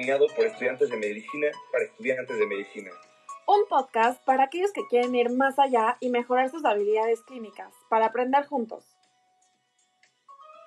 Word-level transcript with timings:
un 0.00 0.06
podcast 0.06 0.06
diseñado 0.06 0.26
por 0.34 0.46
estudiantes 0.46 0.90
de 0.90 0.96
medicina 0.96 1.48
para 1.72 1.84
estudiantes 1.84 2.38
de 2.38 2.46
medicina. 2.46 2.90
Un 3.46 3.66
podcast 3.68 4.24
para 4.24 4.44
aquellos 4.44 4.72
que 4.72 4.86
quieren 4.88 5.14
ir 5.14 5.30
más 5.30 5.58
allá 5.58 5.96
y 6.00 6.10
mejorar 6.10 6.50
sus 6.50 6.64
habilidades 6.64 7.20
clínicas, 7.22 7.72
para 7.88 8.06
aprender 8.06 8.46
juntos. 8.46 8.96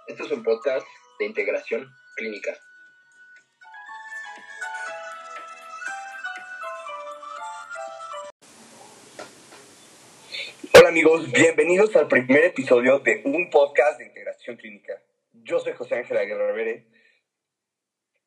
Este 0.07 0.23
es 0.23 0.31
un 0.31 0.43
podcast 0.43 0.85
de 1.19 1.25
integración 1.25 1.89
clínica. 2.15 2.55
Hola 10.75 10.89
amigos, 10.89 11.31
bienvenidos 11.31 11.95
al 11.95 12.07
primer 12.07 12.43
episodio 12.43 12.99
de 12.99 13.21
un 13.25 13.49
podcast 13.49 13.99
de 13.99 14.07
integración 14.07 14.57
clínica. 14.57 15.01
Yo 15.31 15.59
soy 15.59 15.73
José 15.73 15.95
Ángel 15.95 16.17
Aguirre. 16.17 16.85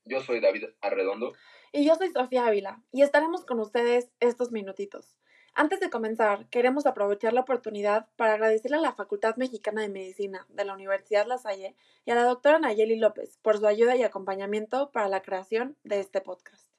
Yo 0.06 0.20
soy 0.20 0.40
David 0.40 0.66
Arredondo. 0.80 1.32
Y 1.72 1.84
yo 1.84 1.96
soy 1.96 2.10
Sofía 2.12 2.46
Ávila, 2.46 2.80
y 2.92 3.02
estaremos 3.02 3.44
con 3.44 3.58
ustedes 3.58 4.08
estos 4.20 4.52
minutitos. 4.52 5.16
Antes 5.52 5.80
de 5.80 5.90
comenzar, 5.90 6.48
queremos 6.48 6.86
aprovechar 6.86 7.32
la 7.32 7.40
oportunidad 7.40 8.08
para 8.14 8.34
agradecerle 8.34 8.76
a 8.76 8.80
la 8.80 8.92
Facultad 8.92 9.36
Mexicana 9.36 9.82
de 9.82 9.88
Medicina 9.88 10.46
de 10.48 10.64
la 10.64 10.74
Universidad 10.74 11.26
La 11.26 11.38
Salle 11.38 11.74
y 12.04 12.12
a 12.12 12.14
la 12.14 12.22
doctora 12.22 12.60
Nayeli 12.60 12.96
López 12.96 13.38
por 13.42 13.58
su 13.58 13.66
ayuda 13.66 13.96
y 13.96 14.04
acompañamiento 14.04 14.92
para 14.92 15.08
la 15.08 15.22
creación 15.22 15.76
de 15.82 15.98
este 15.98 16.20
podcast. 16.20 16.70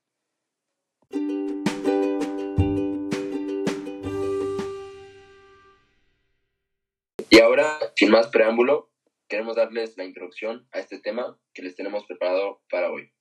Y 7.30 7.39
ahora, 7.41 7.78
sin 7.95 8.09
más 8.09 8.28
preámbulo, 8.28 8.89
queremos 9.28 9.56
darles 9.56 9.97
la 9.97 10.06
introducción 10.06 10.67
a 10.72 10.80
este 10.80 11.00
tema 11.00 11.39
que 11.53 11.61
les 11.61 11.75
tenemos 11.75 12.06
preparado 12.06 12.61
para 12.70 12.92
hoy. 12.92 13.11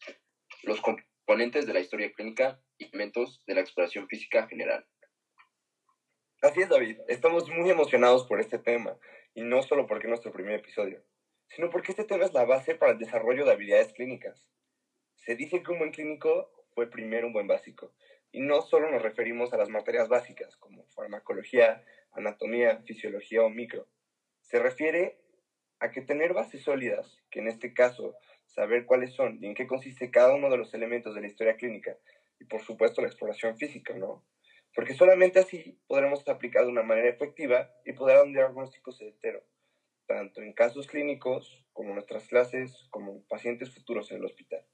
Los 0.62 0.80
componentes 0.80 1.66
de 1.66 1.74
la 1.74 1.80
historia 1.80 2.12
clínica 2.12 2.60
y 2.78 2.84
elementos 2.86 3.42
de 3.46 3.54
la 3.54 3.60
exploración 3.60 4.06
física 4.08 4.46
general. 4.46 4.86
Así 6.42 6.60
es, 6.60 6.68
David. 6.68 6.98
Estamos 7.08 7.48
muy 7.50 7.70
emocionados 7.70 8.26
por 8.26 8.40
este 8.40 8.58
tema, 8.58 8.98
y 9.34 9.42
no 9.42 9.62
solo 9.62 9.86
porque 9.86 10.06
es 10.06 10.10
nuestro 10.10 10.32
primer 10.32 10.54
episodio, 10.54 11.02
sino 11.48 11.70
porque 11.70 11.92
este 11.92 12.04
tema 12.04 12.24
es 12.24 12.32
la 12.34 12.44
base 12.44 12.74
para 12.74 12.92
el 12.92 12.98
desarrollo 12.98 13.44
de 13.44 13.52
habilidades 13.52 13.92
clínicas. 13.92 14.48
Se 15.16 15.34
dice 15.34 15.62
que 15.62 15.72
un 15.72 15.78
buen 15.78 15.92
clínico 15.92 16.52
fue 16.74 16.88
primero 16.88 17.26
un 17.26 17.32
buen 17.32 17.46
básico, 17.46 17.94
y 18.30 18.40
no 18.40 18.62
solo 18.62 18.90
nos 18.90 19.02
referimos 19.02 19.52
a 19.52 19.56
las 19.56 19.70
materias 19.70 20.08
básicas 20.08 20.56
como 20.56 20.86
farmacología, 20.88 21.84
anatomía, 22.12 22.82
fisiología 22.86 23.42
o 23.42 23.50
micro. 23.50 23.88
Se 24.42 24.58
refiere 24.58 25.18
a 25.80 25.90
que 25.90 26.02
tener 26.02 26.32
bases 26.32 26.62
sólidas, 26.62 27.18
que 27.30 27.40
en 27.40 27.48
este 27.48 27.74
caso 27.74 28.14
saber 28.46 28.86
cuáles 28.86 29.14
son 29.14 29.38
y 29.42 29.46
en 29.46 29.54
qué 29.54 29.66
consiste 29.66 30.10
cada 30.10 30.34
uno 30.34 30.50
de 30.50 30.56
los 30.56 30.72
elementos 30.74 31.14
de 31.14 31.20
la 31.20 31.26
historia 31.26 31.56
clínica, 31.56 31.96
y 32.38 32.44
por 32.44 32.62
supuesto 32.62 33.00
la 33.00 33.08
exploración 33.08 33.56
física, 33.56 33.94
¿no? 33.94 34.24
Porque 34.74 34.94
solamente 34.94 35.38
así 35.38 35.78
podremos 35.86 36.26
aplicar 36.28 36.64
de 36.64 36.70
una 36.70 36.82
manera 36.82 37.08
efectiva 37.08 37.70
y 37.84 37.92
poder 37.92 38.16
dar 38.16 38.26
un 38.26 38.32
diagnóstico 38.32 38.92
certero, 38.92 39.42
tanto 40.06 40.42
en 40.42 40.52
casos 40.52 40.86
clínicos 40.86 41.64
como 41.72 41.90
en 41.90 41.94
nuestras 41.96 42.26
clases, 42.28 42.86
como 42.90 43.12
en 43.12 43.22
pacientes 43.22 43.74
futuros 43.74 44.10
en 44.10 44.18
el 44.18 44.26
hospital. 44.26 44.64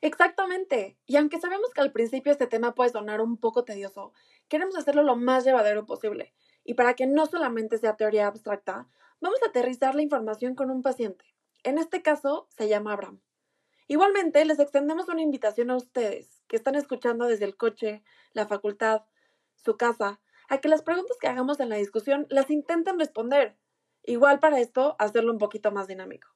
Exactamente. 0.00 0.98
Y 1.06 1.16
aunque 1.16 1.38
sabemos 1.38 1.72
que 1.72 1.80
al 1.80 1.92
principio 1.92 2.32
este 2.32 2.46
tema 2.46 2.74
puede 2.74 2.90
sonar 2.90 3.20
un 3.20 3.38
poco 3.38 3.64
tedioso, 3.64 4.12
queremos 4.48 4.76
hacerlo 4.76 5.02
lo 5.02 5.16
más 5.16 5.44
llevadero 5.44 5.86
posible. 5.86 6.34
Y 6.64 6.74
para 6.74 6.94
que 6.94 7.06
no 7.06 7.26
solamente 7.26 7.78
sea 7.78 7.96
teoría 7.96 8.26
abstracta, 8.26 8.88
vamos 9.20 9.42
a 9.42 9.48
aterrizar 9.48 9.94
la 9.94 10.02
información 10.02 10.54
con 10.54 10.70
un 10.70 10.82
paciente. 10.82 11.24
En 11.62 11.78
este 11.78 12.02
caso 12.02 12.48
se 12.50 12.68
llama 12.68 12.92
Abraham. 12.92 13.20
Igualmente, 13.86 14.44
les 14.44 14.58
extendemos 14.58 15.08
una 15.08 15.22
invitación 15.22 15.70
a 15.70 15.76
ustedes 15.76 16.42
que 16.48 16.56
están 16.56 16.74
escuchando 16.74 17.26
desde 17.26 17.44
el 17.44 17.56
coche, 17.56 18.02
la 18.32 18.46
facultad, 18.46 19.02
su 19.56 19.76
casa, 19.76 20.20
a 20.48 20.58
que 20.58 20.68
las 20.68 20.82
preguntas 20.82 21.16
que 21.20 21.28
hagamos 21.28 21.60
en 21.60 21.68
la 21.68 21.76
discusión 21.76 22.26
las 22.30 22.50
intenten 22.50 22.98
responder. 22.98 23.56
Igual 24.02 24.40
para 24.40 24.60
esto, 24.60 24.96
hacerlo 24.98 25.32
un 25.32 25.38
poquito 25.38 25.70
más 25.72 25.86
dinámico. 25.86 26.28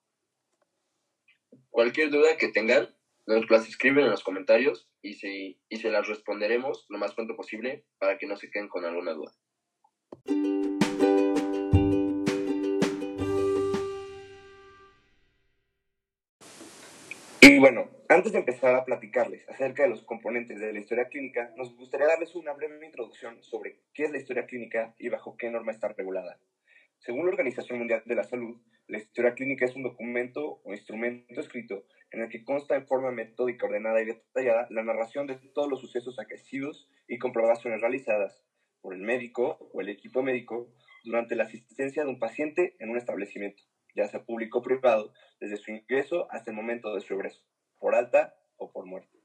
Cualquier 1.70 2.10
duda 2.10 2.36
que 2.38 2.48
tengan, 2.48 2.94
nos 3.26 3.48
las 3.50 3.68
escriben 3.68 4.04
en 4.04 4.10
los 4.10 4.24
comentarios 4.24 4.88
y 5.02 5.14
se, 5.14 5.58
y 5.68 5.76
se 5.76 5.90
las 5.90 6.08
responderemos 6.08 6.86
lo 6.88 6.98
más 6.98 7.14
pronto 7.14 7.36
posible 7.36 7.84
para 7.98 8.16
que 8.18 8.26
no 8.26 8.36
se 8.36 8.50
queden 8.50 8.68
con 8.68 8.84
alguna 8.84 9.12
duda. 9.12 9.32
Y 17.58 17.60
bueno, 17.60 17.90
antes 18.08 18.30
de 18.30 18.38
empezar 18.38 18.76
a 18.76 18.84
platicarles 18.84 19.44
acerca 19.48 19.82
de 19.82 19.88
los 19.88 20.04
componentes 20.04 20.60
de 20.60 20.72
la 20.72 20.78
historia 20.78 21.08
clínica, 21.08 21.52
nos 21.56 21.76
gustaría 21.76 22.06
darles 22.06 22.36
una 22.36 22.52
breve 22.52 22.86
introducción 22.86 23.42
sobre 23.42 23.80
qué 23.92 24.04
es 24.04 24.12
la 24.12 24.18
historia 24.18 24.46
clínica 24.46 24.94
y 24.96 25.08
bajo 25.08 25.36
qué 25.36 25.50
norma 25.50 25.72
está 25.72 25.88
regulada. 25.88 26.38
Según 26.98 27.24
la 27.24 27.32
Organización 27.32 27.80
Mundial 27.80 28.04
de 28.06 28.14
la 28.14 28.22
Salud, 28.22 28.60
la 28.86 28.98
historia 28.98 29.34
clínica 29.34 29.64
es 29.64 29.74
un 29.74 29.82
documento 29.82 30.60
o 30.62 30.72
instrumento 30.72 31.40
escrito 31.40 31.84
en 32.12 32.20
el 32.20 32.28
que 32.28 32.44
consta 32.44 32.76
en 32.76 32.86
forma 32.86 33.10
metódica, 33.10 33.66
ordenada 33.66 34.00
y 34.02 34.04
detallada 34.04 34.68
la 34.70 34.84
narración 34.84 35.26
de 35.26 35.34
todos 35.52 35.68
los 35.68 35.80
sucesos 35.80 36.20
acaecidos 36.20 36.88
y 37.08 37.18
comprobaciones 37.18 37.80
realizadas 37.80 38.40
por 38.80 38.94
el 38.94 39.00
médico 39.00 39.68
o 39.72 39.80
el 39.80 39.88
equipo 39.88 40.22
médico 40.22 40.72
durante 41.02 41.34
la 41.34 41.42
asistencia 41.42 42.04
de 42.04 42.10
un 42.10 42.20
paciente 42.20 42.76
en 42.78 42.90
un 42.90 42.98
establecimiento, 42.98 43.64
ya 43.96 44.06
sea 44.06 44.22
público 44.22 44.60
o 44.60 44.62
privado, 44.62 45.12
desde 45.40 45.56
su 45.56 45.72
ingreso 45.72 46.28
hasta 46.30 46.52
el 46.52 46.56
momento 46.56 46.94
de 46.94 47.00
su 47.00 47.14
egreso, 47.14 47.47
por 47.78 47.94
alta 47.94 48.34
o 48.56 48.70
por 48.70 48.86
muerte. 48.86 49.18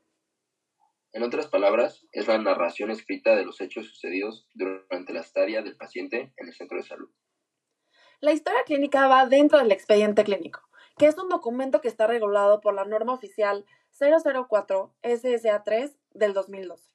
En 1.11 1.21
otras 1.21 1.47
palabras, 1.47 2.07
es 2.11 2.27
la 2.27 2.39
narración 2.39 2.89
escrita 2.89 3.35
de 3.35 3.45
los 3.45 3.61
hechos 3.61 3.87
sucedidos 3.87 4.47
durante 4.55 5.13
la 5.13 5.21
estadía 5.21 5.61
del 5.61 5.77
paciente 5.77 6.33
en 6.37 6.47
el 6.47 6.53
centro 6.53 6.77
de 6.77 6.83
salud. 6.83 7.09
La 8.19 8.31
historia 8.31 8.63
clínica 8.65 9.07
va 9.07 9.27
dentro 9.27 9.59
del 9.59 9.71
expediente 9.71 10.23
clínico, 10.23 10.61
que 10.97 11.05
es 11.07 11.17
un 11.17 11.29
documento 11.29 11.81
que 11.81 11.87
está 11.87 12.07
regulado 12.07 12.61
por 12.61 12.73
la 12.73 12.85
norma 12.85 13.13
oficial 13.13 13.65
004 13.99 14.95
SSA 15.03 15.63
3 15.63 15.97
del 16.13 16.33
2012. 16.33 16.89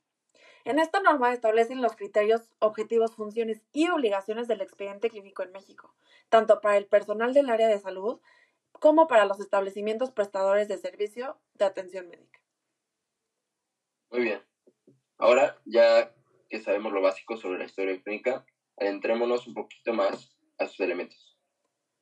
En 0.65 0.79
esta 0.79 1.01
norma 1.01 1.33
establecen 1.33 1.81
los 1.81 1.97
criterios, 1.97 2.43
objetivos, 2.59 3.15
funciones 3.15 3.63
y 3.73 3.89
obligaciones 3.89 4.49
del 4.49 4.61
expediente 4.61 5.09
clínico 5.09 5.43
en 5.43 5.53
México, 5.53 5.95
tanto 6.29 6.61
para 6.61 6.77
el 6.77 6.87
personal 6.87 7.33
del 7.33 7.51
área 7.51 7.69
de 7.69 7.79
salud 7.79 8.21
como 8.73 9.09
para 9.09 9.25
los 9.25 9.41
establecimientos 9.41 10.13
prestadores 10.13 10.69
de 10.69 10.79
servicio 10.79 11.41
de 11.55 11.65
atención 11.65 12.09
médica. 12.09 12.41
Muy 14.11 14.23
bien. 14.23 14.43
Ahora, 15.19 15.61
ya 15.65 16.15
que 16.49 16.61
sabemos 16.61 16.93
lo 16.93 17.03
básico 17.03 17.37
sobre 17.37 17.59
la 17.59 17.65
historia 17.65 18.01
clínica, 18.03 18.47
adentrémonos 18.77 19.47
un 19.47 19.55
poquito 19.55 19.93
más 19.93 20.37
a 20.59 20.67
sus 20.67 20.81
elementos. 20.81 21.37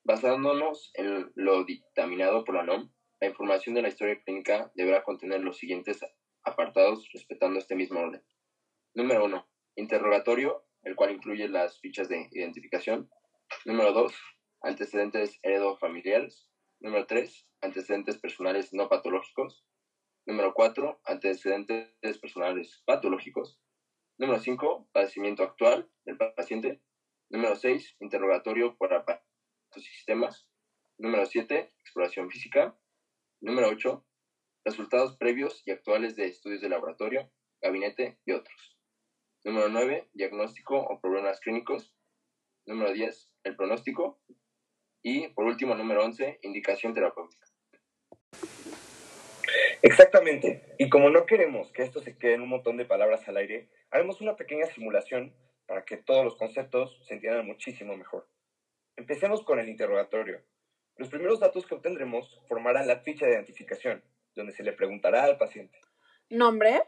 Basándonos 0.05 0.93
en 0.95 1.33
lo 1.35 1.65
dictaminado 1.65 2.45
por 2.45 2.55
la 2.55 2.63
NOM, 2.63 2.93
la 3.21 3.29
información 3.29 3.75
de 3.75 3.83
la 3.83 3.89
historia 3.89 4.21
clínica 4.23 4.71
deberá 4.75 5.03
contener 5.03 5.41
los 5.41 5.57
siguientes 5.57 6.01
apartados 6.45 7.09
respetando 7.13 7.59
este 7.59 7.75
mismo 7.75 8.01
orden. 8.01 8.23
Número 8.95 9.25
1. 9.25 9.49
Interrogatorio, 9.77 10.65
el 10.83 10.95
cual 10.95 11.13
incluye 11.13 11.49
las 11.49 11.81
fichas 11.81 12.09
de 12.09 12.29
identificación. 12.31 13.11
Número 13.65 13.93
2. 13.93 14.15
Antecedentes 14.63 15.39
heredofamiliares. 15.43 16.51
Número 16.81 17.07
3. 17.07 17.49
Antecedentes 17.63 18.19
personales 18.19 18.73
no 18.73 18.89
patológicos. 18.89 19.65
Número 20.27 20.53
4. 20.55 21.01
Antecedentes 21.05 22.19
personales 22.21 22.83
patológicos. 22.85 23.61
Número 24.19 24.41
5. 24.41 24.89
Padecimiento 24.93 25.43
actual 25.43 25.91
del 26.05 26.17
paciente. 26.17 26.83
Número 27.31 27.57
6. 27.57 27.97
Interrogatorio 28.01 28.77
por 28.77 28.93
aparatos 28.93 29.27
y 29.77 29.83
sistemas. 29.83 30.49
Número 30.99 31.27
7. 31.27 31.75
Exploración 31.81 32.31
física. 32.31 32.79
Número 33.41 33.69
8. 33.69 34.05
Resultados 34.67 35.17
previos 35.17 35.63
y 35.65 35.71
actuales 35.71 36.17
de 36.17 36.27
estudios 36.27 36.61
de 36.61 36.69
laboratorio, 36.69 37.31
gabinete 37.63 38.19
y 38.27 38.33
otros. 38.33 38.77
Número 39.45 39.69
9. 39.69 40.11
Diagnóstico 40.13 40.77
o 40.77 41.01
problemas 41.01 41.39
clínicos. 41.39 41.95
Número 42.67 42.93
10. 42.93 43.33
El 43.45 43.55
pronóstico. 43.55 44.21
Y 45.03 45.29
por 45.29 45.45
último, 45.45 45.75
número 45.75 46.05
11. 46.05 46.41
Indicación 46.43 46.95
terapéutica. 46.95 47.47
Exactamente. 49.83 50.75
Y 50.79 50.89
como 50.89 51.11
no 51.11 51.27
queremos 51.27 51.71
que 51.73 51.83
esto 51.83 52.01
se 52.01 52.19
quede 52.19 52.35
en 52.35 52.43
un 52.43 52.49
montón 52.49 52.77
de 52.77 52.85
palabras 52.85 53.29
al 53.29 53.37
aire, 53.37 53.69
haremos 53.91 54.21
una 54.21 54.37
pequeña 54.37 54.67
simulación 54.67 55.35
para 55.67 55.85
que 55.85 55.97
todos 55.97 56.25
los 56.25 56.37
conceptos 56.37 57.01
se 57.07 57.15
entiendan 57.15 57.47
muchísimo 57.47 57.97
mejor. 57.97 58.29
Empecemos 58.97 59.45
con 59.45 59.59
el 59.59 59.69
interrogatorio. 59.69 60.43
Los 60.97 61.09
primeros 61.09 61.41
datos 61.41 61.67
que 61.67 61.75
obtendremos 61.75 62.41
formarán 62.49 62.87
la 62.87 63.01
ficha 63.01 63.27
de 63.27 63.33
identificación, 63.33 64.03
donde 64.35 64.53
se 64.53 64.63
le 64.63 64.73
preguntará 64.73 65.25
al 65.25 65.37
paciente. 65.37 65.79
¿Nombre? 66.31 66.83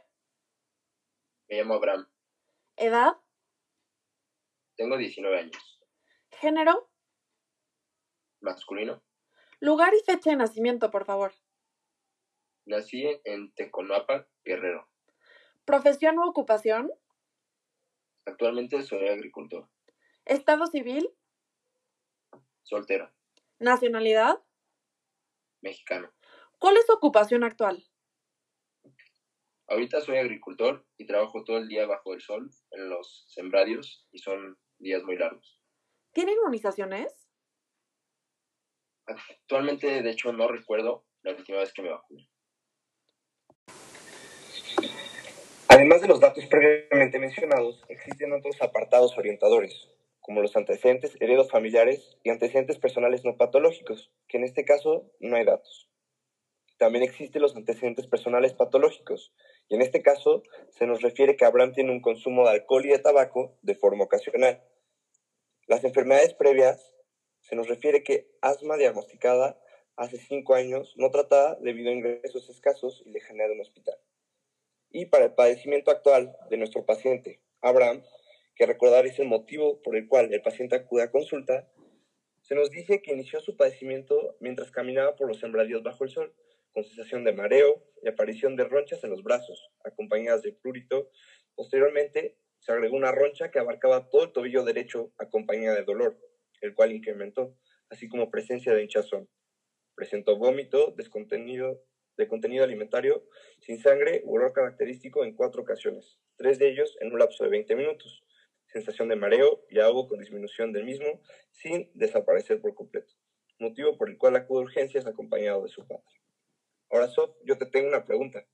Me 1.48 1.58
llamo 1.58 1.74
Abraham. 1.74 2.08
¿Edad? 2.76 3.16
Tengo 4.76 4.96
19 4.96 5.38
años. 5.38 5.80
¿Género? 6.30 6.87
Masculino. 8.40 9.02
Lugar 9.60 9.92
y 9.94 10.04
fecha 10.04 10.30
de 10.30 10.36
nacimiento, 10.36 10.90
por 10.90 11.04
favor. 11.04 11.32
Nací 12.66 13.04
en 13.24 13.52
Teconapan, 13.54 14.26
Guerrero. 14.44 14.88
¿Profesión 15.64 16.18
u 16.18 16.28
ocupación? 16.28 16.90
Actualmente 18.26 18.82
soy 18.82 19.08
agricultor. 19.08 19.68
¿Estado 20.24 20.66
civil? 20.66 21.10
Soltero. 22.62 23.10
¿Nacionalidad? 23.58 24.42
Mexicano. 25.62 26.12
¿Cuál 26.58 26.76
es 26.76 26.86
su 26.86 26.92
ocupación 26.92 27.42
actual? 27.44 27.84
Ahorita 29.66 30.00
soy 30.00 30.18
agricultor 30.18 30.86
y 30.96 31.06
trabajo 31.06 31.44
todo 31.44 31.58
el 31.58 31.68
día 31.68 31.86
bajo 31.86 32.14
el 32.14 32.20
sol 32.20 32.50
en 32.70 32.88
los 32.88 33.26
sembradios 33.28 34.06
y 34.12 34.18
son 34.18 34.58
días 34.78 35.02
muy 35.02 35.16
largos. 35.16 35.60
¿Tiene 36.12 36.32
inmunizaciones? 36.32 37.27
Actualmente, 39.08 40.02
de 40.02 40.10
hecho, 40.10 40.32
no 40.32 40.48
recuerdo 40.48 41.04
la 41.22 41.32
última 41.32 41.58
vez 41.58 41.72
que 41.72 41.82
me 41.82 41.90
vacuné. 41.90 42.28
Además 45.68 46.02
de 46.02 46.08
los 46.08 46.20
datos 46.20 46.44
previamente 46.46 47.18
mencionados, 47.18 47.82
existen 47.88 48.32
otros 48.32 48.60
apartados 48.60 49.16
orientadores, 49.16 49.88
como 50.20 50.42
los 50.42 50.56
antecedentes 50.56 51.16
heredos 51.20 51.50
familiares 51.50 52.18
y 52.22 52.30
antecedentes 52.30 52.78
personales 52.78 53.24
no 53.24 53.36
patológicos, 53.36 54.12
que 54.28 54.36
en 54.36 54.44
este 54.44 54.64
caso 54.64 55.10
no 55.20 55.36
hay 55.36 55.44
datos. 55.44 55.88
También 56.76 57.02
existen 57.02 57.42
los 57.42 57.56
antecedentes 57.56 58.06
personales 58.06 58.52
patológicos, 58.52 59.32
y 59.68 59.76
en 59.76 59.82
este 59.82 60.02
caso 60.02 60.42
se 60.70 60.86
nos 60.86 61.00
refiere 61.00 61.36
que 61.36 61.44
Abraham 61.44 61.72
tiene 61.72 61.92
un 61.92 62.00
consumo 62.00 62.44
de 62.44 62.50
alcohol 62.50 62.84
y 62.84 62.90
de 62.90 62.98
tabaco 62.98 63.56
de 63.62 63.74
forma 63.74 64.04
ocasional. 64.04 64.62
Las 65.66 65.84
enfermedades 65.84 66.34
previas 66.34 66.97
se 67.48 67.56
nos 67.56 67.66
refiere 67.66 68.02
que 68.02 68.30
asma 68.42 68.76
diagnosticada 68.76 69.58
hace 69.96 70.18
cinco 70.18 70.54
años, 70.54 70.94
no 70.96 71.10
tratada 71.10 71.56
debido 71.60 71.90
a 71.90 71.94
ingresos 71.94 72.48
escasos 72.50 73.02
y 73.06 73.10
lejanía 73.10 73.46
de 73.46 73.54
un 73.54 73.60
hospital. 73.60 73.96
Y 74.90 75.06
para 75.06 75.26
el 75.26 75.34
padecimiento 75.34 75.90
actual 75.90 76.36
de 76.50 76.58
nuestro 76.58 76.84
paciente, 76.84 77.40
Abraham, 77.62 78.02
que 78.54 78.66
recordar 78.66 79.06
es 79.06 79.18
el 79.18 79.28
motivo 79.28 79.80
por 79.82 79.96
el 79.96 80.06
cual 80.08 80.32
el 80.32 80.42
paciente 80.42 80.76
acude 80.76 81.04
a 81.04 81.10
consulta, 81.10 81.66
se 82.42 82.54
nos 82.54 82.70
dice 82.70 83.00
que 83.00 83.12
inició 83.12 83.40
su 83.40 83.56
padecimiento 83.56 84.36
mientras 84.40 84.70
caminaba 84.70 85.16
por 85.16 85.28
los 85.28 85.38
sembradíos 85.38 85.82
bajo 85.82 86.04
el 86.04 86.10
sol, 86.10 86.34
con 86.72 86.84
sensación 86.84 87.24
de 87.24 87.32
mareo 87.32 87.82
y 88.02 88.08
aparición 88.08 88.56
de 88.56 88.64
ronchas 88.64 89.02
en 89.04 89.10
los 89.10 89.22
brazos, 89.22 89.70
acompañadas 89.84 90.42
de 90.42 90.52
prurito. 90.52 91.10
Posteriormente, 91.54 92.36
se 92.58 92.72
agregó 92.72 92.96
una 92.96 93.12
roncha 93.12 93.50
que 93.50 93.58
abarcaba 93.58 94.08
todo 94.10 94.24
el 94.24 94.32
tobillo 94.32 94.64
derecho, 94.64 95.12
acompañada 95.18 95.76
de 95.76 95.84
dolor, 95.84 96.18
el 96.60 96.74
cual 96.74 96.92
incrementó, 96.92 97.56
así 97.90 98.08
como 98.08 98.30
presencia 98.30 98.74
de 98.74 98.82
hinchazón. 98.82 99.28
Presentó 99.94 100.36
vómito 100.36 100.92
descontenido, 100.96 101.82
de 102.16 102.28
contenido 102.28 102.64
alimentario 102.64 103.24
sin 103.60 103.78
sangre 103.80 104.22
u 104.24 104.36
olor 104.36 104.52
característico 104.52 105.24
en 105.24 105.34
cuatro 105.34 105.62
ocasiones, 105.62 106.18
tres 106.36 106.58
de 106.58 106.70
ellos 106.70 106.96
en 107.00 107.12
un 107.12 107.18
lapso 107.18 107.44
de 107.44 107.50
20 107.50 107.76
minutos. 107.76 108.24
Sensación 108.66 109.08
de 109.08 109.16
mareo 109.16 109.64
y 109.70 109.78
ahogo 109.78 110.08
con 110.08 110.18
disminución 110.18 110.72
del 110.72 110.84
mismo 110.84 111.22
sin 111.52 111.90
desaparecer 111.94 112.60
por 112.60 112.74
completo, 112.74 113.14
motivo 113.58 113.96
por 113.96 114.10
el 114.10 114.18
cual 114.18 114.36
acude 114.36 114.60
a 114.60 114.64
urgencias 114.64 115.06
acompañado 115.06 115.62
de 115.62 115.70
su 115.70 115.86
padre. 115.86 116.04
Ahora, 116.90 117.08
Sof, 117.08 117.36
yo 117.44 117.58
te 117.58 117.66
tengo 117.66 117.88
una 117.88 118.04
pregunta. 118.04 118.46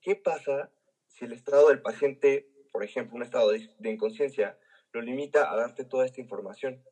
¿Qué 0.00 0.16
pasa 0.16 0.70
si 1.08 1.24
el 1.24 1.32
estado 1.32 1.68
del 1.68 1.82
paciente, 1.82 2.48
por 2.72 2.84
ejemplo, 2.84 3.16
un 3.16 3.22
estado 3.22 3.50
de, 3.50 3.90
inconsciencia, 3.90 4.58
lo 4.92 5.02
limita 5.02 5.52
a 5.52 5.56
darte 5.56 5.84
toda 5.84 6.06
esta 6.06 6.20
información? 6.20 6.82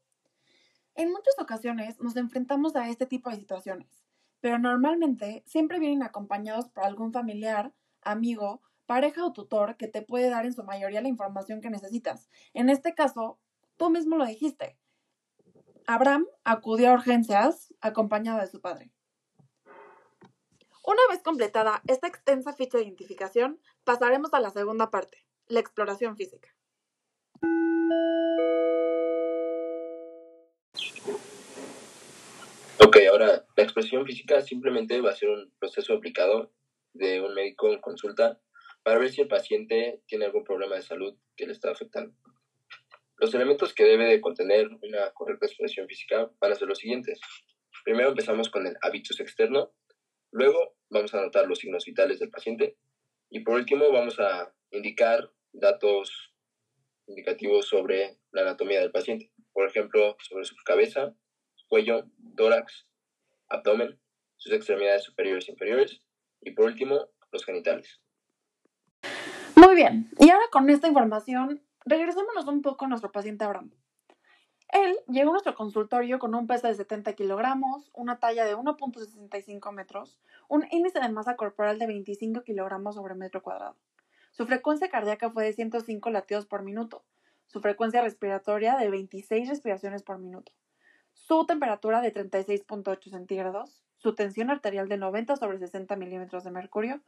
En 0.96 1.11
muchas 1.11 1.35
ocasiones 1.41 2.00
nos 2.00 2.17
enfrentamos 2.17 2.76
a 2.76 2.88
este 2.88 3.06
tipo 3.06 3.29
de 3.29 3.37
situaciones, 3.37 4.05
pero 4.41 4.58
normalmente 4.58 5.43
siempre 5.44 5.81
vienen 5.81 6.05
acompañados 6.05 6.69
por 6.69 6.85
algún 6.85 7.12
familiar, 7.12 7.73
amigo, 8.00 8.62
pareja 8.87 9.25
o 9.25 9.32
tutor 9.32 9.76
que 9.76 9.88
te 9.88 10.02
puede 10.02 10.31
dar 10.31 10.46
en 10.46 10.52
su 10.52 10.62
mayoría 10.62 11.02
la 11.02 11.08
información 11.08 11.61
que 11.61 11.70
necesitas. 11.70 12.29
En 12.52 12.70
este 12.70 12.94
caso, 12.94 13.41
tú 13.76 13.91
mismo 13.91 14.17
lo 14.17 14.25
dijiste. 14.25 14.79
Abraham 15.87 16.26
acudió 16.44 16.91
a 16.91 16.94
urgencias 16.94 17.75
acompañado 17.81 18.41
de 18.41 18.46
su 18.46 18.61
padre. 18.61 18.93
Una 20.87 21.00
vez 21.11 21.23
completada 21.23 21.82
esta 21.88 22.06
extensa 22.06 22.52
ficha 22.52 22.79
de 22.79 22.85
identificación, 22.85 23.58
pasaremos 23.82 24.32
a 24.32 24.41
la 24.41 24.50
segunda 24.50 24.91
parte, 24.91 25.26
la 25.49 25.61
exploración 25.61 26.17
física. 26.17 26.55
Ok, 32.79 32.97
ahora 33.11 33.44
la 33.56 33.62
expresión 33.62 34.05
física 34.05 34.41
simplemente 34.41 35.00
va 35.00 35.11
a 35.11 35.17
ser 35.17 35.31
un 35.31 35.53
proceso 35.59 35.94
aplicado 35.94 36.53
de 36.93 37.21
un 37.21 37.35
médico 37.35 37.73
en 37.73 37.81
consulta 37.81 38.41
para 38.82 38.99
ver 38.99 39.11
si 39.11 39.23
el 39.23 39.29
paciente 39.29 40.03
tiene 40.06 40.26
algún 40.26 40.44
problema 40.44 40.76
de 40.76 40.82
salud 40.82 41.17
que 41.37 41.47
le 41.47 41.53
está 41.53 41.71
afectando. 41.71 42.15
Los 43.17 43.32
elementos 43.35 43.73
que 43.73 43.85
debe 43.85 44.06
de 44.06 44.21
contener 44.21 44.69
una 44.82 45.11
correcta 45.12 45.47
expresión 45.47 45.87
física 45.88 46.31
van 46.41 46.53
a 46.53 46.55
ser 46.56 46.69
los 46.69 46.79
siguientes. 46.79 47.20
Primero 47.85 48.11
empezamos 48.11 48.50
con 48.50 48.67
el 48.67 48.77
hábitus 48.82 49.20
externo, 49.20 49.73
Luego 50.35 50.75
vamos 50.91 51.15
a 51.15 51.19
anotar 51.19 51.47
los 51.47 51.61
signos 51.61 51.85
vitales 51.85 52.19
del 52.19 52.29
paciente 52.29 52.77
y 53.31 53.44
por 53.44 53.55
último 53.55 53.93
vamos 53.93 54.19
a 54.19 54.53
indicar 54.73 55.31
datos 55.53 56.35
indicativos 57.06 57.69
sobre 57.69 58.19
la 58.32 58.43
anatomía 58.43 58.81
del 58.81 58.91
paciente. 58.91 59.31
Por 59.55 59.67
ejemplo, 59.67 60.17
sobre 60.21 60.45
su 60.45 60.55
cabeza, 60.67 61.15
cuello, 61.69 62.05
tórax, 62.37 62.87
abdomen, 63.49 63.99
sus 64.37 64.53
extremidades 64.53 65.05
superiores 65.05 65.49
e 65.49 65.53
inferiores 65.53 66.03
y 66.43 66.51
por 66.51 66.67
último 66.67 67.09
los 67.33 67.45
genitales. 67.45 68.01
Muy 69.56 69.75
bien, 69.75 70.11
y 70.19 70.29
ahora 70.29 70.45
con 70.51 70.69
esta 70.69 70.89
información 70.89 71.62
regresémonos 71.87 72.47
un 72.47 72.62
poco 72.62 72.85
a 72.85 72.89
nuestro 72.89 73.11
paciente 73.11 73.45
Abraham. 73.45 73.73
Él 74.69 74.99
llegó 75.09 75.31
a 75.31 75.33
nuestro 75.35 75.55
consultorio 75.55 76.19
con 76.19 76.35
un 76.35 76.47
peso 76.47 76.67
de 76.67 76.75
70 76.75 77.12
kilogramos, 77.12 77.91
una 77.95 78.19
talla 78.19 78.45
de 78.45 78.56
1.65 78.56 79.73
metros, 79.73 80.19
un 80.49 80.67
índice 80.71 81.01
de 81.01 81.09
masa 81.09 81.37
corporal 81.37 81.79
de 81.79 81.87
25 81.87 82.43
kilogramos 82.43 82.97
sobre 82.97 83.15
metro 83.15 83.43
cuadrado. 83.43 83.77
Su 84.33 84.46
frecuencia 84.46 84.91
cardíaca 84.91 85.31
fue 85.31 85.44
de 85.44 85.53
105 85.53 86.11
latidos 86.11 86.46
por 86.46 86.63
minuto, 86.63 87.05
su 87.46 87.60
frecuencia 87.60 88.03
respiratoria 88.03 88.77
de 88.77 88.91
26 88.91 89.48
respiraciones 89.48 90.03
por 90.03 90.19
minuto, 90.19 90.53
su 91.13 91.46
temperatura 91.46 92.01
de 92.01 92.13
36.8 92.13 93.10
centígrados, 93.10 93.84
su 93.96 94.15
tensión 94.15 94.51
arterial 94.51 94.89
de 94.89 94.98
90 94.98 95.36
sobre 95.36 95.58
60 95.58 95.96
milímetros 95.96 96.44
de 96.44 96.51
mercurio 96.51 97.01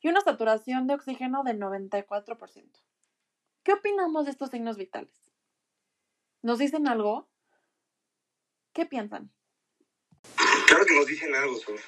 y 0.00 0.08
una 0.08 0.20
saturación 0.20 0.86
de 0.86 0.94
oxígeno 0.94 1.42
del 1.42 1.58
94%. 1.58 2.64
¿Qué 3.64 3.72
opinamos 3.72 4.26
de 4.26 4.30
estos 4.30 4.50
signos 4.50 4.76
vitales? 4.76 5.32
¿Nos 6.42 6.58
dicen 6.58 6.86
algo? 6.86 7.26
¿Qué 8.74 8.84
piensan? 8.84 9.32
Claro 10.66 10.84
que 10.84 10.94
nos 10.94 11.06
dicen 11.06 11.34
algo, 11.34 11.56
sobre 11.56 11.80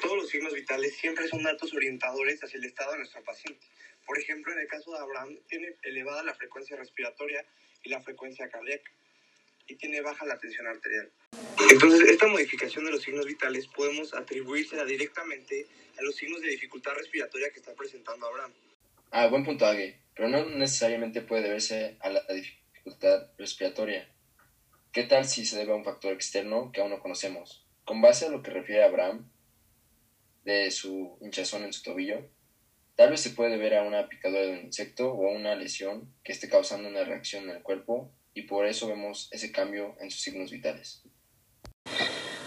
Todos 0.00 0.16
los 0.16 0.28
signos 0.28 0.54
vitales 0.54 0.96
siempre 0.96 1.28
son 1.28 1.42
datos 1.42 1.74
orientadores 1.74 2.42
hacia 2.42 2.58
el 2.58 2.64
estado 2.64 2.92
de 2.92 2.98
nuestro 2.98 3.22
paciente. 3.22 3.66
Por 4.08 4.18
ejemplo, 4.18 4.54
en 4.54 4.60
el 4.60 4.66
caso 4.66 4.90
de 4.90 4.98
Abraham, 5.00 5.38
tiene 5.48 5.76
elevada 5.82 6.22
la 6.22 6.34
frecuencia 6.34 6.78
respiratoria 6.78 7.44
y 7.84 7.90
la 7.90 8.00
frecuencia 8.00 8.48
cardíaca 8.48 8.90
y 9.66 9.76
tiene 9.76 10.00
baja 10.00 10.24
la 10.24 10.38
tensión 10.38 10.66
arterial. 10.66 11.12
Entonces, 11.70 12.08
esta 12.08 12.26
modificación 12.26 12.86
de 12.86 12.92
los 12.92 13.02
signos 13.02 13.26
vitales 13.26 13.66
podemos 13.68 14.14
atribuírsela 14.14 14.86
directamente 14.86 15.66
a 15.98 16.02
los 16.02 16.16
signos 16.16 16.40
de 16.40 16.48
dificultad 16.48 16.94
respiratoria 16.94 17.50
que 17.50 17.58
está 17.58 17.74
presentando 17.74 18.26
Abraham. 18.26 18.54
Ah, 19.10 19.26
buen 19.26 19.44
punto, 19.44 19.66
Agui, 19.66 19.94
pero 20.16 20.30
no 20.30 20.46
necesariamente 20.46 21.20
puede 21.20 21.42
deberse 21.42 21.98
a 22.00 22.08
la 22.08 22.24
dificultad 22.32 23.30
respiratoria. 23.36 24.08
¿Qué 24.90 25.02
tal 25.02 25.26
si 25.26 25.44
se 25.44 25.58
debe 25.58 25.72
a 25.72 25.76
un 25.76 25.84
factor 25.84 26.14
externo 26.14 26.72
que 26.72 26.80
aún 26.80 26.90
no 26.90 27.00
conocemos? 27.00 27.66
Con 27.84 28.00
base 28.00 28.24
a 28.24 28.30
lo 28.30 28.42
que 28.42 28.52
refiere 28.52 28.84
Abraham 28.84 29.30
de 30.44 30.70
su 30.70 31.18
hinchazón 31.20 31.64
en 31.64 31.74
su 31.74 31.82
tobillo, 31.82 32.26
tal 32.98 33.10
vez 33.10 33.20
se 33.20 33.30
puede 33.30 33.50
deber 33.50 33.76
a 33.76 33.84
una 33.84 34.08
picadura 34.08 34.40
de 34.40 34.50
un 34.54 34.58
insecto 34.58 35.12
o 35.12 35.28
a 35.28 35.32
una 35.32 35.54
lesión 35.54 36.12
que 36.24 36.32
esté 36.32 36.48
causando 36.48 36.88
una 36.88 37.04
reacción 37.04 37.44
en 37.44 37.50
el 37.50 37.62
cuerpo 37.62 38.10
y 38.34 38.42
por 38.42 38.66
eso 38.66 38.88
vemos 38.88 39.28
ese 39.30 39.52
cambio 39.52 39.94
en 40.00 40.10
sus 40.10 40.20
signos 40.20 40.50
vitales. 40.50 41.04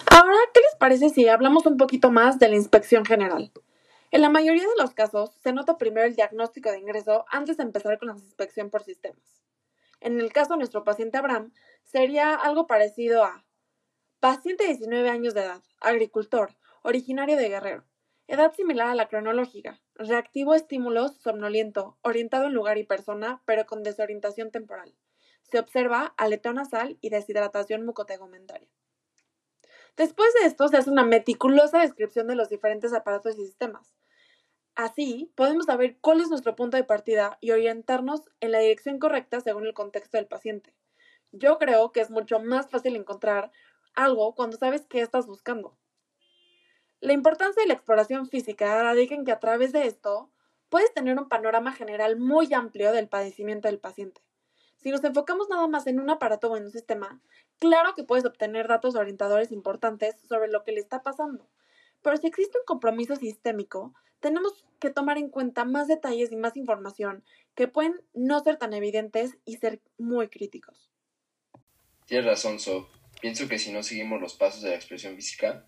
Ahora, 0.07 0.35
¿qué 0.53 0.59
les 0.59 0.75
parece 0.77 1.09
si 1.09 1.25
hablamos 1.29 1.65
un 1.65 1.77
poquito 1.77 2.11
más 2.11 2.37
de 2.37 2.49
la 2.49 2.57
inspección 2.57 3.05
general? 3.05 3.53
En 4.11 4.21
la 4.21 4.29
mayoría 4.29 4.63
de 4.63 4.75
los 4.77 4.93
casos 4.93 5.31
se 5.41 5.53
nota 5.53 5.77
primero 5.77 6.05
el 6.05 6.17
diagnóstico 6.17 6.69
de 6.69 6.79
ingreso 6.79 7.23
antes 7.31 7.55
de 7.55 7.63
empezar 7.63 7.97
con 7.97 8.09
la 8.09 8.15
inspección 8.15 8.69
por 8.69 8.83
sistemas. 8.83 9.41
En 10.01 10.19
el 10.19 10.33
caso 10.33 10.55
de 10.55 10.57
nuestro 10.57 10.83
paciente 10.83 11.17
Abraham, 11.17 11.53
sería 11.85 12.33
algo 12.33 12.67
parecido 12.67 13.23
a 13.23 13.45
paciente 14.19 14.65
de 14.65 14.71
19 14.71 15.09
años 15.09 15.33
de 15.33 15.43
edad, 15.43 15.63
agricultor, 15.79 16.57
originario 16.83 17.37
de 17.37 17.47
Guerrero, 17.47 17.85
edad 18.27 18.53
similar 18.53 18.87
a 18.89 18.95
la 18.95 19.07
cronológica, 19.07 19.81
reactivo 19.95 20.53
estímulos, 20.53 21.17
somnoliento, 21.17 21.97
orientado 22.01 22.45
en 22.45 22.53
lugar 22.53 22.77
y 22.77 22.83
persona, 22.83 23.41
pero 23.45 23.65
con 23.65 23.83
desorientación 23.83 24.51
temporal. 24.51 24.95
Se 25.43 25.59
observa 25.59 26.13
aleteo 26.17 26.53
nasal 26.53 26.97
y 27.01 27.09
deshidratación 27.09 27.85
mucotegumentaria. 27.85 28.69
Después 29.97 30.33
de 30.33 30.47
esto 30.47 30.67
se 30.67 30.77
hace 30.77 30.89
una 30.89 31.03
meticulosa 31.03 31.79
descripción 31.79 32.27
de 32.27 32.35
los 32.35 32.49
diferentes 32.49 32.93
aparatos 32.93 33.37
y 33.37 33.45
sistemas. 33.45 33.93
Así, 34.75 35.31
podemos 35.35 35.65
saber 35.65 35.97
cuál 35.99 36.21
es 36.21 36.29
nuestro 36.29 36.55
punto 36.55 36.77
de 36.77 36.85
partida 36.85 37.37
y 37.41 37.51
orientarnos 37.51 38.21
en 38.39 38.53
la 38.53 38.59
dirección 38.59 38.99
correcta 38.99 39.41
según 39.41 39.65
el 39.65 39.73
contexto 39.73 40.17
del 40.17 40.27
paciente. 40.27 40.73
Yo 41.33 41.57
creo 41.57 41.91
que 41.91 41.99
es 41.99 42.09
mucho 42.09 42.39
más 42.39 42.69
fácil 42.69 42.95
encontrar 42.95 43.51
algo 43.93 44.33
cuando 44.33 44.57
sabes 44.57 44.85
qué 44.87 45.01
estás 45.01 45.27
buscando. 45.27 45.77
La 47.01 47.13
importancia 47.13 47.63
de 47.63 47.67
la 47.67 47.73
exploración 47.73 48.29
física 48.29 48.79
radica 48.83 49.15
en 49.15 49.25
que 49.25 49.31
a 49.31 49.39
través 49.39 49.71
de 49.71 49.87
esto 49.87 50.29
puedes 50.69 50.93
tener 50.93 51.17
un 51.17 51.27
panorama 51.27 51.73
general 51.73 52.19
muy 52.19 52.53
amplio 52.53 52.91
del 52.91 53.09
padecimiento 53.09 53.67
del 53.67 53.79
paciente. 53.79 54.21
Si 54.77 54.91
nos 54.91 55.03
enfocamos 55.03 55.49
nada 55.49 55.67
más 55.67 55.87
en 55.87 55.99
un 55.99 56.11
aparato 56.11 56.51
o 56.51 56.57
en 56.57 56.65
un 56.65 56.71
sistema, 56.71 57.19
claro 57.57 57.95
que 57.95 58.03
puedes 58.03 58.23
obtener 58.23 58.67
datos 58.67 58.93
orientadores 58.93 59.51
importantes 59.51 60.15
sobre 60.29 60.51
lo 60.51 60.63
que 60.63 60.73
le 60.73 60.79
está 60.79 61.01
pasando. 61.01 61.49
Pero 62.03 62.17
si 62.17 62.27
existe 62.27 62.59
un 62.59 62.65
compromiso 62.65 63.15
sistémico, 63.15 63.95
tenemos 64.19 64.67
que 64.79 64.91
tomar 64.91 65.17
en 65.17 65.29
cuenta 65.29 65.65
más 65.65 65.87
detalles 65.87 66.31
y 66.31 66.35
más 66.35 66.55
información 66.55 67.23
que 67.55 67.67
pueden 67.67 67.99
no 68.13 68.41
ser 68.41 68.57
tan 68.57 68.73
evidentes 68.73 69.39
y 69.43 69.57
ser 69.57 69.81
muy 69.97 70.27
críticos. 70.27 70.91
Tienes 72.05 72.27
razón, 72.27 72.59
So. 72.59 72.87
Pienso 73.19 73.47
que 73.47 73.57
si 73.57 73.71
no 73.71 73.81
seguimos 73.81 74.21
los 74.21 74.35
pasos 74.35 74.61
de 74.61 74.69
la 74.69 74.75
expresión 74.75 75.15
física 75.15 75.67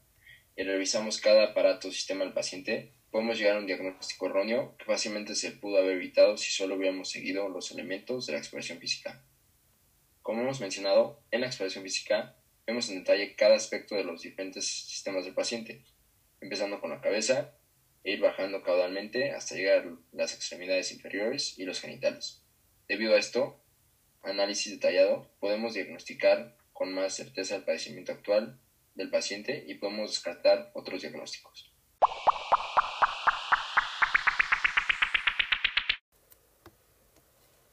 y 0.55 0.63
revisamos 0.63 1.19
cada 1.19 1.45
aparato 1.45 1.87
o 1.87 1.91
sistema 1.91 2.23
del 2.23 2.33
paciente, 2.33 2.93
podemos 3.11 3.37
llegar 3.37 3.57
a 3.57 3.59
un 3.59 3.67
diagnóstico 3.67 4.27
erróneo 4.27 4.75
que 4.77 4.85
fácilmente 4.85 5.35
se 5.35 5.51
pudo 5.51 5.77
haber 5.77 5.93
evitado 5.93 6.37
si 6.37 6.51
solo 6.51 6.75
hubiéramos 6.75 7.09
seguido 7.09 7.49
los 7.49 7.71
elementos 7.71 8.25
de 8.25 8.33
la 8.33 8.39
expresión 8.39 8.79
física. 8.79 9.23
Como 10.21 10.41
hemos 10.41 10.61
mencionado, 10.61 11.21
en 11.31 11.41
la 11.41 11.47
expresión 11.47 11.83
física 11.83 12.35
vemos 12.65 12.89
en 12.89 12.99
detalle 12.99 13.35
cada 13.35 13.55
aspecto 13.55 13.95
de 13.95 14.03
los 14.03 14.21
diferentes 14.21 14.65
sistemas 14.65 15.25
del 15.25 15.33
paciente, 15.33 15.83
empezando 16.41 16.79
con 16.79 16.91
la 16.91 17.01
cabeza 17.01 17.55
e 18.03 18.13
ir 18.13 18.19
bajando 18.19 18.63
caudalmente 18.63 19.31
hasta 19.31 19.55
llegar 19.55 19.85
a 19.85 19.97
las 20.11 20.33
extremidades 20.33 20.91
inferiores 20.91 21.57
y 21.57 21.65
los 21.65 21.81
genitales. 21.81 22.41
Debido 22.87 23.15
a 23.15 23.19
esto, 23.19 23.59
análisis 24.23 24.71
detallado, 24.73 25.29
podemos 25.39 25.73
diagnosticar 25.73 26.55
con 26.73 26.93
más 26.93 27.15
certeza 27.15 27.55
el 27.55 27.63
padecimiento 27.63 28.11
actual 28.11 28.59
del 28.95 29.09
paciente 29.09 29.63
y 29.67 29.75
podemos 29.75 30.11
descartar 30.11 30.71
otros 30.73 31.01
diagnósticos. 31.01 31.71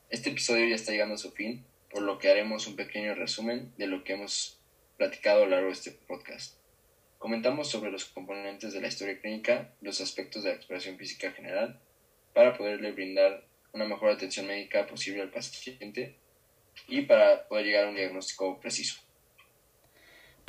Este 0.09 0.31
episodio 0.31 0.67
ya 0.69 0.75
está 0.75 0.93
llegando 0.93 1.15
a 1.15 1.19
su 1.19 1.31
fin, 1.31 1.65
por 1.91 2.03
lo 2.03 2.19
que 2.19 2.31
haremos 2.31 2.67
un 2.67 2.77
pequeño 2.77 3.15
resumen 3.15 3.73
de 3.77 3.87
lo 3.87 4.05
que 4.05 4.15
hemos 4.15 4.61
platicado 4.97 5.43
a 5.43 5.45
lo 5.45 5.51
largo 5.51 5.67
de 5.69 5.73
este 5.73 5.93
podcast. 5.93 6.59
Comentamos 7.19 7.69
sobre 7.69 7.91
los 7.91 8.07
componentes 8.07 8.73
de 8.73 8.81
la 8.81 8.89
historia 8.89 9.21
clínica, 9.21 9.73
los 9.81 10.01
aspectos 10.01 10.43
de 10.43 10.51
la 10.51 10.57
exploración 10.57 10.99
física 10.99 11.33
general, 11.33 11.81
para 12.35 12.57
poderle 12.57 12.93
brindar 12.93 13.45
una 13.73 13.85
mejor 13.85 14.11
atención 14.11 14.47
médica 14.47 14.87
posible 14.87 15.23
al 15.23 15.31
paciente 15.31 16.17
y 16.89 17.03
para 17.03 17.47
poder 17.47 17.67
llegar 17.67 17.85
a 17.85 17.89
un 17.89 17.95
diagnóstico 17.95 18.59
preciso. 18.61 19.01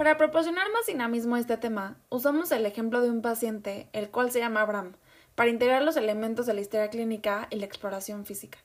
Para 0.01 0.17
proporcionar 0.17 0.65
más 0.71 0.87
dinamismo 0.87 1.35
a 1.35 1.39
este 1.39 1.57
tema, 1.57 1.95
usamos 2.09 2.51
el 2.51 2.65
ejemplo 2.65 3.01
de 3.01 3.11
un 3.11 3.21
paciente, 3.21 3.87
el 3.93 4.09
cual 4.09 4.31
se 4.31 4.39
llama 4.39 4.61
Abraham, 4.61 4.95
para 5.35 5.51
integrar 5.51 5.83
los 5.83 5.95
elementos 5.95 6.47
de 6.47 6.55
la 6.55 6.61
historia 6.61 6.89
clínica 6.89 7.47
y 7.51 7.57
la 7.57 7.67
exploración 7.67 8.25
física. 8.25 8.57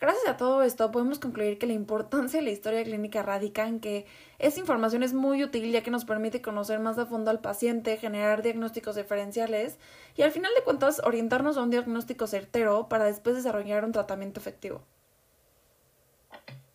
Gracias 0.00 0.28
a 0.28 0.36
todo 0.36 0.62
esto 0.62 0.92
podemos 0.92 1.18
concluir 1.18 1.58
que 1.58 1.66
la 1.66 1.72
importancia 1.72 2.38
de 2.38 2.44
la 2.44 2.52
historia 2.52 2.84
clínica 2.84 3.24
radica 3.24 3.66
en 3.66 3.80
que 3.80 4.06
esa 4.38 4.60
información 4.60 5.02
es 5.02 5.12
muy 5.12 5.42
útil 5.42 5.72
ya 5.72 5.82
que 5.82 5.90
nos 5.90 6.04
permite 6.04 6.40
conocer 6.40 6.78
más 6.78 6.96
a 6.98 7.06
fondo 7.06 7.32
al 7.32 7.40
paciente, 7.40 7.96
generar 7.96 8.42
diagnósticos 8.42 8.94
diferenciales 8.94 9.78
y 10.14 10.22
al 10.22 10.30
final 10.30 10.52
de 10.54 10.62
cuentas 10.62 11.02
orientarnos 11.02 11.56
a 11.56 11.62
un 11.62 11.70
diagnóstico 11.70 12.28
certero 12.28 12.88
para 12.88 13.06
después 13.06 13.34
desarrollar 13.34 13.84
un 13.84 13.90
tratamiento 13.90 14.38
efectivo. 14.38 14.84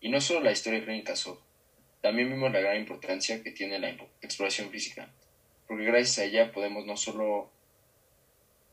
Y 0.02 0.10
no 0.10 0.20
solo 0.20 0.40
la 0.40 0.52
historia 0.52 0.84
clínica, 0.84 1.16
también 2.02 2.28
vimos 2.28 2.52
la 2.52 2.60
gran 2.60 2.76
importancia 2.76 3.42
que 3.42 3.52
tiene 3.52 3.78
la 3.78 3.90
exploración 4.20 4.70
física, 4.70 5.08
porque 5.68 5.84
gracias 5.84 6.18
a 6.18 6.24
ella 6.24 6.52
podemos 6.52 6.84
no 6.84 6.96
solo 6.96 7.48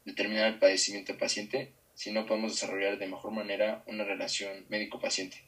determinar 0.03 0.47
el 0.47 0.59
padecimiento 0.59 1.13
del 1.13 1.19
paciente, 1.19 1.71
sino 1.93 2.25
podemos 2.25 2.53
desarrollar 2.53 2.97
de 2.97 3.07
mejor 3.07 3.31
manera 3.31 3.83
una 3.85 4.03
relación 4.03 4.65
médico-paciente, 4.69 5.43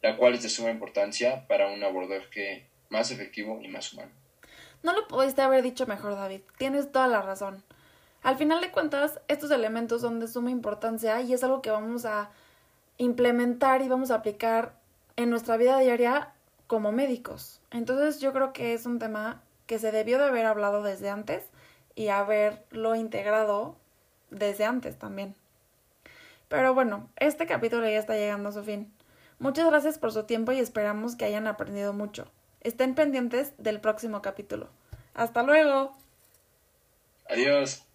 la 0.00 0.16
cual 0.16 0.34
es 0.34 0.42
de 0.42 0.48
suma 0.48 0.70
importancia 0.70 1.46
para 1.48 1.68
un 1.68 1.82
abordaje 1.82 2.66
más 2.88 3.10
efectivo 3.10 3.60
y 3.62 3.68
más 3.68 3.92
humano. 3.92 4.12
No 4.84 4.92
lo 4.92 5.08
pudiste 5.08 5.42
haber 5.42 5.64
dicho 5.64 5.86
mejor, 5.86 6.14
David. 6.14 6.42
Tienes 6.56 6.92
toda 6.92 7.08
la 7.08 7.20
razón. 7.20 7.64
Al 8.22 8.36
final 8.36 8.60
de 8.60 8.70
cuentas, 8.70 9.20
estos 9.26 9.50
elementos 9.50 10.02
son 10.02 10.20
de 10.20 10.28
suma 10.28 10.52
importancia 10.52 11.20
y 11.20 11.32
es 11.32 11.42
algo 11.42 11.62
que 11.62 11.70
vamos 11.70 12.04
a 12.04 12.30
implementar 12.96 13.82
y 13.82 13.88
vamos 13.88 14.12
a 14.12 14.16
aplicar 14.16 14.78
en 15.16 15.30
nuestra 15.30 15.56
vida 15.56 15.80
diaria 15.80 16.32
como 16.68 16.92
médicos. 16.92 17.60
Entonces 17.72 18.20
yo 18.20 18.32
creo 18.32 18.52
que 18.52 18.74
es 18.74 18.86
un 18.86 19.00
tema 19.00 19.42
que 19.66 19.80
se 19.80 19.90
debió 19.90 20.18
de 20.18 20.26
haber 20.26 20.46
hablado 20.46 20.84
desde 20.84 21.10
antes 21.10 21.42
y 21.96 22.08
haberlo 22.08 22.94
integrado 22.94 23.74
desde 24.30 24.64
antes 24.64 24.96
también. 24.96 25.34
Pero 26.48 26.74
bueno, 26.74 27.08
este 27.16 27.46
capítulo 27.46 27.88
ya 27.88 27.98
está 27.98 28.14
llegando 28.14 28.50
a 28.50 28.52
su 28.52 28.62
fin. 28.62 28.92
Muchas 29.40 29.66
gracias 29.66 29.98
por 29.98 30.12
su 30.12 30.24
tiempo 30.24 30.52
y 30.52 30.60
esperamos 30.60 31.16
que 31.16 31.24
hayan 31.24 31.46
aprendido 31.46 31.92
mucho. 31.92 32.30
Estén 32.60 32.94
pendientes 32.94 33.52
del 33.58 33.80
próximo 33.80 34.22
capítulo. 34.22 34.68
Hasta 35.14 35.42
luego. 35.42 35.92
Adiós. 37.28 37.87